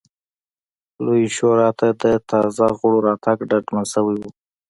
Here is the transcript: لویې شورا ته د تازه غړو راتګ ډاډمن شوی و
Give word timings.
لویې 1.05 1.29
شورا 1.35 1.69
ته 1.79 1.87
د 2.01 2.03
تازه 2.29 2.67
غړو 2.77 2.97
راتګ 3.07 3.37
ډاډمن 3.49 3.83
شوی 3.93 4.17
و 4.19 4.23